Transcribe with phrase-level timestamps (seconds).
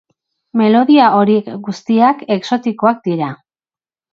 [0.61, 3.33] Melodia horiek guztiak exotikoak dira.